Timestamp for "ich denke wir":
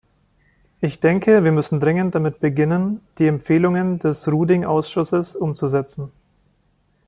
0.79-1.51